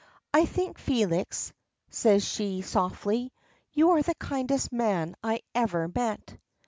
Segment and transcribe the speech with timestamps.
[0.33, 1.53] "I think, Felix,"
[1.91, 3.31] says she, softly,
[3.73, 6.37] "you are the kindest man I ever met."